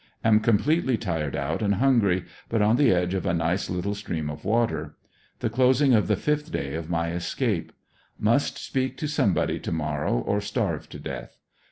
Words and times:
Am 0.23 0.39
completely 0.39 0.97
tired 0.97 1.35
out 1.35 1.61
and 1.61 1.75
hungry, 1.75 2.25
but 2.49 2.59
on 2.59 2.75
the 2.77 2.91
edge 2.91 3.13
of 3.13 3.27
a 3.27 3.35
nice 3.35 3.69
little 3.69 3.93
stream 3.93 4.31
of 4.31 4.43
water. 4.43 4.95
The 5.41 5.49
closing 5.51 5.93
of 5.93 6.07
the 6.07 6.15
fifth 6.15 6.51
day 6.51 6.73
of 6.73 6.89
my 6.89 7.11
escape. 7.11 7.71
Must 8.17 8.57
speak 8.57 8.97
to 8.97 9.07
somebody 9.07 9.59
to 9.59 9.71
morrow, 9.71 10.15
or 10.17 10.41
starve 10.41 10.89
to 10.89 10.97
death. 10.99 11.37